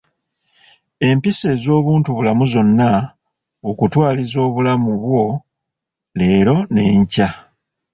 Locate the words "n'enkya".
6.73-7.29